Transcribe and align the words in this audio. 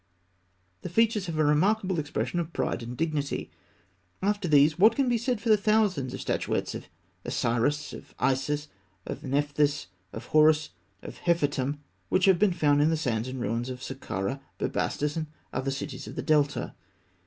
The 0.81 0.89
features 0.89 1.27
have 1.27 1.37
a 1.37 1.45
remarkable 1.45 1.99
expression 1.99 2.39
of 2.39 2.53
pride 2.53 2.81
and 2.81 2.97
dignity. 2.97 3.51
After 4.19 4.47
these, 4.47 4.79
what 4.79 4.95
can 4.95 5.07
be 5.07 5.17
said 5.19 5.39
for 5.39 5.49
the 5.49 5.57
thousands 5.57 6.15
of 6.15 6.21
statuettes 6.21 6.73
of 6.73 6.87
Osiris, 7.23 7.93
of 7.93 8.15
Isis, 8.17 8.67
of 9.05 9.23
Nephthys, 9.23 9.85
of 10.11 10.25
Horus, 10.33 10.71
of 11.03 11.19
Nefertûm, 11.27 11.77
which 12.09 12.25
have 12.25 12.39
been 12.39 12.51
found 12.51 12.81
in 12.81 12.89
the 12.89 12.97
sands 12.97 13.27
and 13.27 13.39
ruins 13.39 13.69
of 13.69 13.83
Sakkarah, 13.83 14.41
Bubastis, 14.57 15.15
and 15.15 15.27
other 15.53 15.69
cities 15.69 16.07
of 16.07 16.15
the 16.15 16.23
Delta? 16.23 16.73